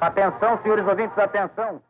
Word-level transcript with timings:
Atenção, 0.00 0.60
senhores 0.62 0.86
ouvintes, 0.86 1.18
atenção. 1.18 1.82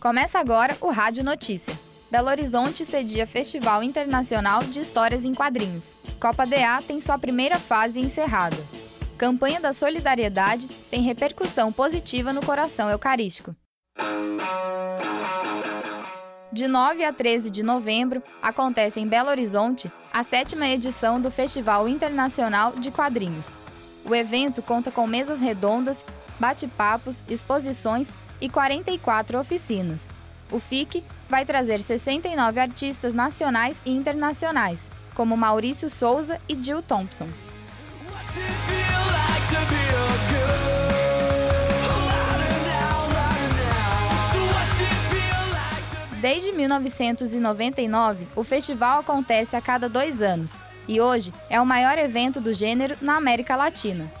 Começa 0.00 0.38
agora 0.38 0.76
o 0.80 0.90
Rádio 0.90 1.24
Notícia. 1.24 1.76
Belo 2.10 2.28
Horizonte 2.28 2.84
cedia 2.84 3.26
Festival 3.26 3.82
Internacional 3.82 4.60
de 4.60 4.80
Histórias 4.80 5.24
em 5.24 5.34
Quadrinhos. 5.34 5.96
Copa 6.20 6.46
DA 6.46 6.80
tem 6.86 7.00
sua 7.00 7.18
primeira 7.18 7.58
fase 7.58 8.00
encerrada. 8.00 8.56
Campanha 9.18 9.60
da 9.60 9.72
Solidariedade 9.72 10.68
tem 10.90 11.02
repercussão 11.02 11.72
positiva 11.72 12.32
no 12.32 12.40
coração 12.44 12.88
eucarístico. 12.88 13.54
De 16.50 16.66
9 16.66 17.04
a 17.04 17.12
13 17.12 17.50
de 17.50 17.62
novembro, 17.62 18.22
acontece 18.40 18.98
em 18.98 19.06
Belo 19.06 19.28
Horizonte 19.28 19.92
a 20.10 20.22
sétima 20.22 20.66
edição 20.66 21.20
do 21.20 21.30
Festival 21.30 21.86
Internacional 21.86 22.72
de 22.72 22.90
Quadrinhos. 22.90 23.46
O 24.02 24.14
evento 24.14 24.62
conta 24.62 24.90
com 24.90 25.06
mesas 25.06 25.40
redondas, 25.40 25.98
bate-papos, 26.40 27.18
exposições 27.28 28.08
e 28.40 28.48
44 28.48 29.38
oficinas. 29.38 30.08
O 30.50 30.58
FIC 30.58 31.04
vai 31.28 31.44
trazer 31.44 31.82
69 31.82 32.58
artistas 32.58 33.12
nacionais 33.12 33.78
e 33.84 33.94
internacionais, 33.94 34.88
como 35.14 35.36
Maurício 35.36 35.90
Souza 35.90 36.40
e 36.48 36.54
Jill 36.54 36.80
Thompson. 36.80 37.28
Desde 46.30 46.52
1999, 46.52 48.28
o 48.36 48.44
festival 48.44 49.00
acontece 49.00 49.56
a 49.56 49.62
cada 49.62 49.88
dois 49.88 50.20
anos 50.20 50.52
e 50.86 51.00
hoje 51.00 51.32
é 51.48 51.58
o 51.58 51.64
maior 51.64 51.96
evento 51.96 52.38
do 52.38 52.52
gênero 52.52 52.98
na 53.00 53.16
América 53.16 53.56
Latina. 53.56 54.12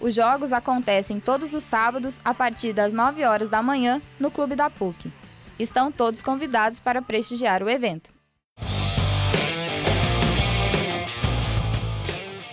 Os 0.01 0.15
jogos 0.15 0.53
acontecem 0.53 1.19
todos 1.19 1.53
os 1.55 1.65
sábados 1.65 2.21
a 2.25 2.33
partir 2.33 2.73
das 2.73 2.93
9 2.93 3.25
horas 3.25 3.49
da 3.49 3.61
manhã 3.61 4.01
no 4.19 4.31
Clube 4.31 4.55
da 4.55 4.71
PUC. 4.71 5.13
Estão 5.59 5.91
todos 5.91 6.23
convidados 6.23 6.79
para 6.79 7.03
prestigiar 7.03 7.65
o 7.65 7.69
evento. 7.69 8.13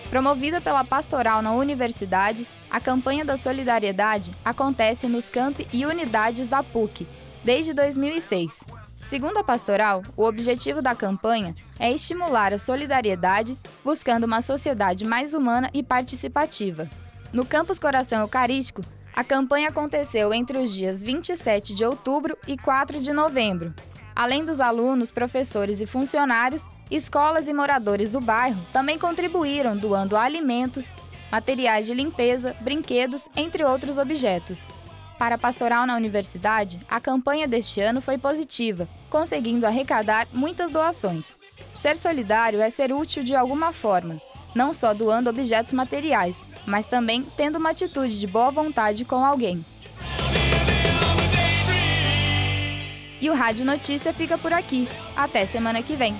Promovida 0.10 0.60
pela 0.60 0.84
Pastoral 0.84 1.42
na 1.42 1.52
Universidade, 1.52 2.48
a 2.70 2.80
campanha 2.80 3.24
da 3.24 3.38
solidariedade 3.38 4.34
acontece 4.44 5.08
nos 5.08 5.30
campi 5.30 5.68
e 5.72 5.86
unidades 5.86 6.48
da 6.48 6.64
PUC 6.64 7.06
desde 7.44 7.74
2006. 7.74 8.64
Segundo 8.98 9.38
a 9.38 9.44
Pastoral, 9.44 10.02
o 10.18 10.24
objetivo 10.24 10.82
da 10.82 10.96
campanha 10.96 11.56
é 11.78 11.92
estimular 11.92 12.52
a 12.54 12.58
solidariedade, 12.58 13.56
buscando 13.84 14.24
uma 14.24 14.42
sociedade 14.42 15.06
mais 15.06 15.36
humana 15.36 15.70
e 15.74 15.84
participativa. 15.84 16.90
No 17.36 17.46
Campus 17.46 17.78
Coração 17.78 18.22
Eucarístico, 18.22 18.82
a 19.14 19.22
campanha 19.22 19.68
aconteceu 19.68 20.34
entre 20.34 20.58
os 20.58 20.74
dias 20.74 21.04
27 21.04 21.76
de 21.76 21.84
outubro 21.84 22.38
e 22.48 22.58
4 22.58 23.02
de 23.02 23.12
novembro. 23.12 23.74
Além 24.16 24.46
dos 24.46 24.62
alunos, 24.62 25.12
professores 25.12 25.82
e 25.82 25.86
funcionários, 25.86 26.64
Escolas 26.90 27.50
e 27.50 27.54
moradores 27.54 28.10
do 28.10 28.22
bairro 28.22 28.62
também 28.72 28.98
contribuíram 28.98 29.76
doando 29.76 30.16
alimentos, 30.16 30.86
materiais 31.30 31.86
de 31.86 31.94
limpeza, 31.94 32.56
brinquedos, 32.62 33.28
entre 33.36 33.66
outros 33.66 33.98
objetos. 33.98 34.62
Para 35.20 35.36
a 35.36 35.38
Pastoral 35.38 35.86
na 35.86 35.98
Universidade, 35.98 36.80
a 36.88 37.02
campanha 37.02 37.50
deste 37.50 37.82
ano 37.82 38.00
foi 38.00 38.18
positiva, 38.18 38.88
conseguindo 39.10 39.68
arrecadar 39.68 40.26
muitas 40.32 40.72
doações. 40.72 41.26
Ser 41.82 41.98
solidário 41.98 42.62
é 42.62 42.70
ser 42.70 42.94
útil 42.94 43.26
de 43.26 43.36
alguma 43.36 43.74
forma, 43.74 44.22
não 44.56 44.74
só 44.74 44.94
doando 44.94 45.30
objetos 45.30 45.74
materiais, 45.74 46.38
mas 46.66 46.86
também 46.86 47.26
tendo 47.36 47.58
uma 47.58 47.72
atitude 47.72 48.20
de 48.20 48.28
boa 48.28 48.52
vontade 48.52 49.06
com 49.06 49.24
alguém. 49.24 49.64
E 53.22 53.30
o 53.30 53.34
Rádio 53.34 53.66
Notícia 53.66 54.14
fica 54.14 54.38
por 54.38 54.54
aqui. 54.54 54.88
Até 55.16 55.46
semana 55.46 55.82
que 55.82 55.96
vem. 55.96 56.16